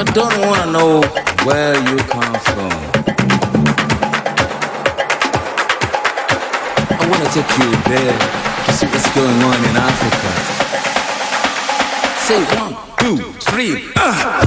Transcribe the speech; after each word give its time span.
I 0.00 0.04
don't 0.04 0.38
want 0.46 0.62
to 0.62 0.70
know 0.70 1.00
where 1.44 1.74
you 1.74 1.96
come 2.06 2.38
from. 2.46 2.70
I 6.94 7.02
want 7.10 7.20
to 7.24 7.30
take 7.34 7.50
you 7.58 7.70
there 7.90 8.18
to 8.66 8.72
see 8.74 8.86
what's 8.86 9.10
going 9.12 9.42
on 9.42 9.58
in 9.58 9.74
Africa. 9.74 10.30
Say 12.28 12.38
one, 12.60 12.76
two, 13.00 13.16
three. 13.40 13.90
Uh. 13.96 14.37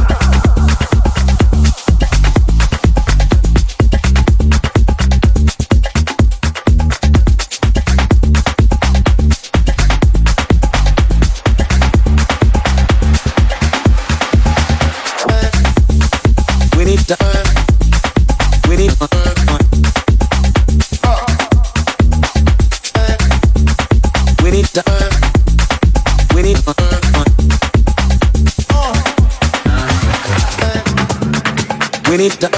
Need 32.17 32.33
to, 32.33 32.49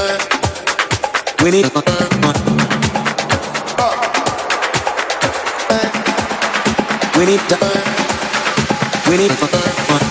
we 1.43 1.52
need. 1.52 1.66
To 1.66 1.84
We 7.16 7.26
need 7.26 7.39
to, 7.49 7.57
we 9.07 9.17
need. 9.17 10.02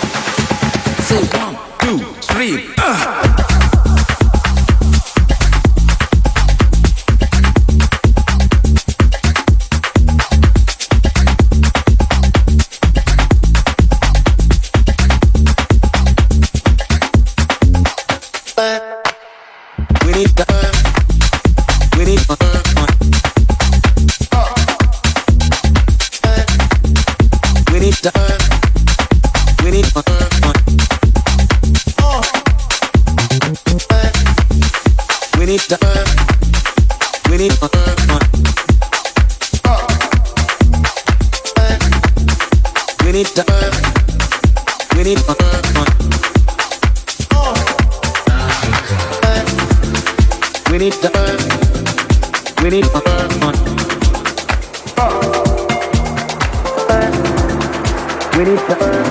We 58.43 58.45
need 58.45 58.59
to 58.59 58.77
earn. 58.81 59.07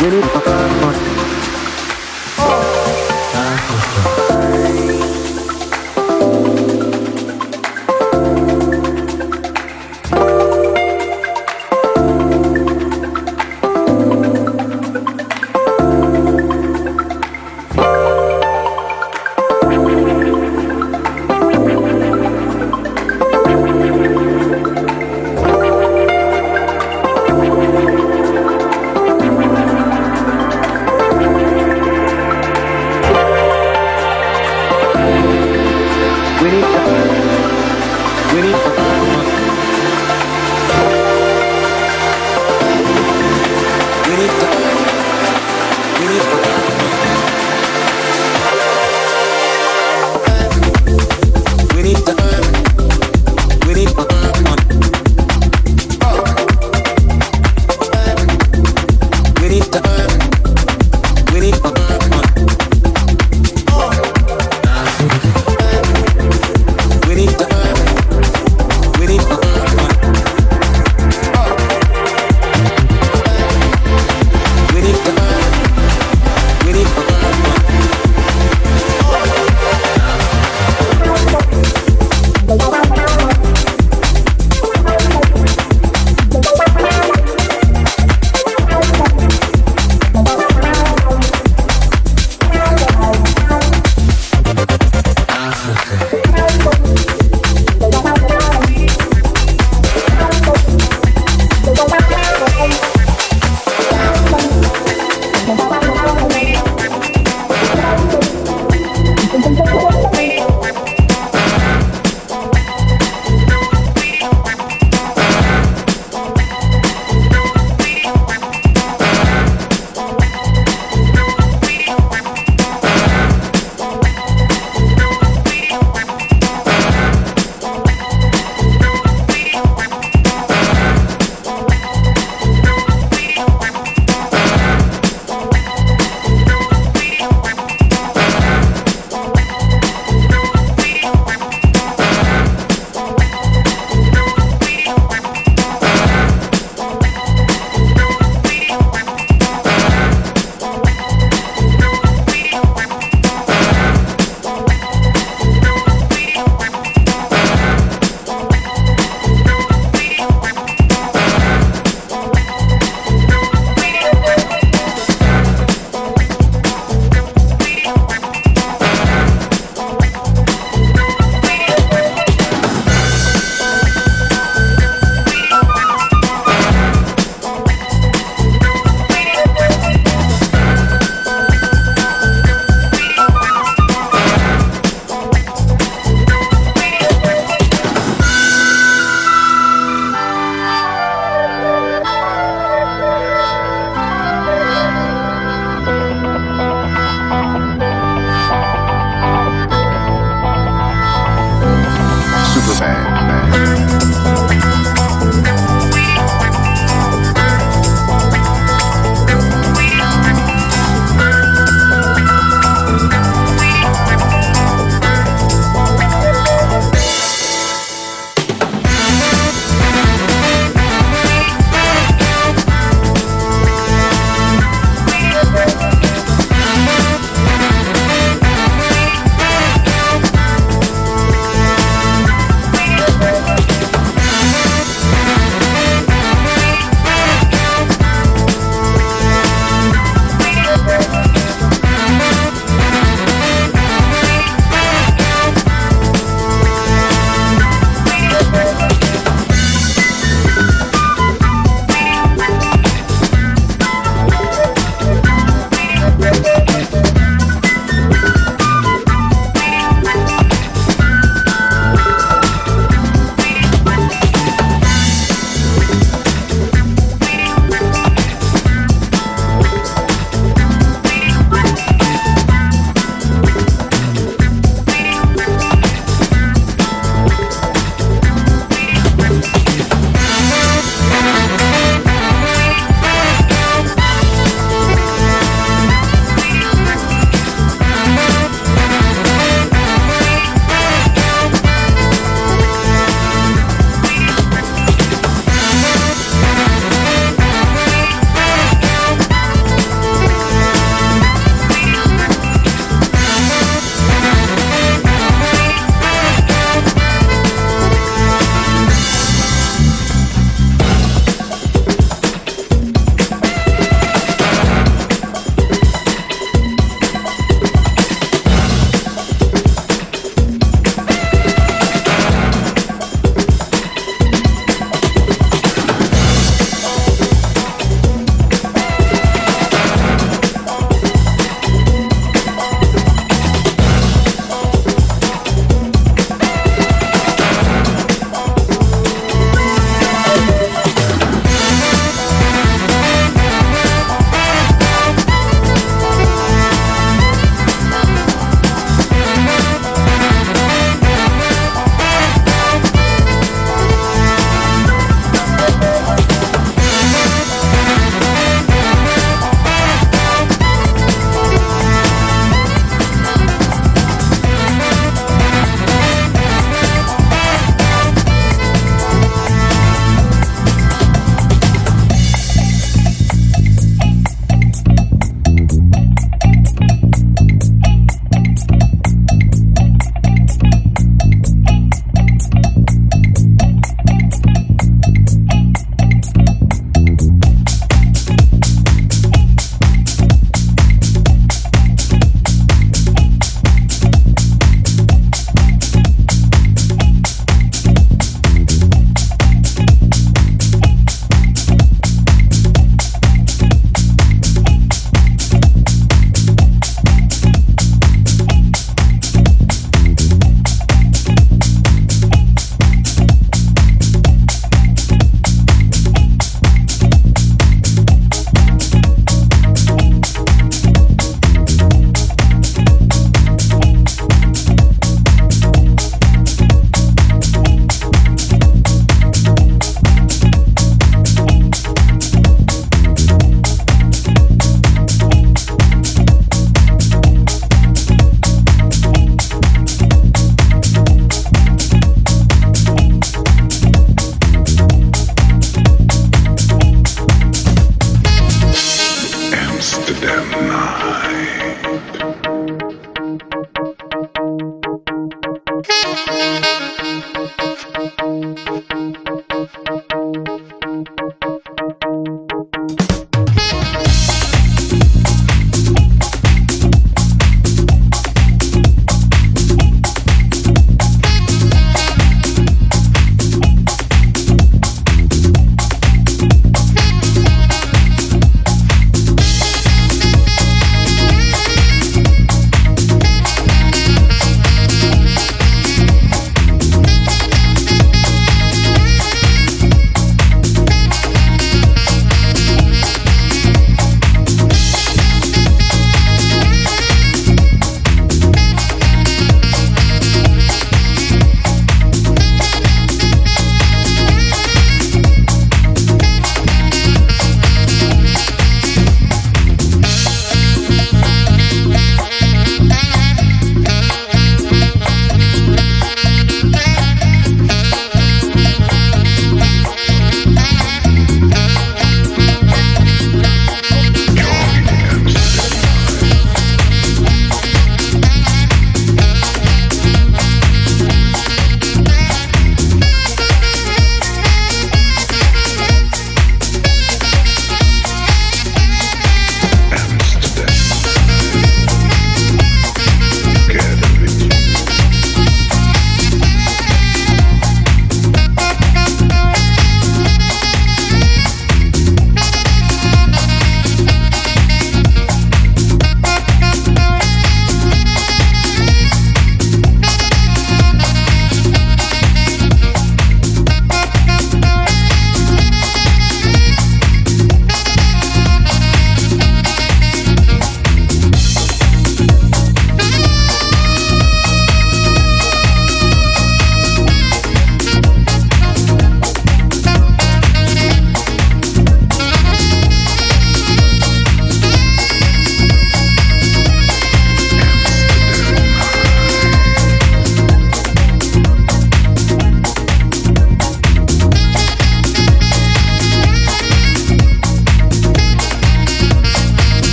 We 0.00 0.10
need 0.10 0.22
to 0.22 0.40
earn. 0.46 1.45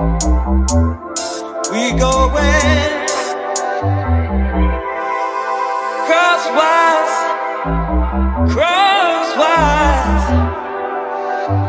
We 0.00 1.92
going 1.98 3.00
crosswise, 6.08 7.16
crosswise. 8.50 10.26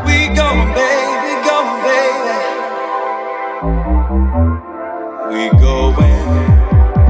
We 0.05 0.17
going, 0.33 0.71
baby, 0.79 1.33
going, 1.43 1.75
baby. 1.83 2.37
We 5.27 5.41
going. 5.59 7.00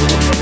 Thank 0.00 0.34
you. 0.34 0.37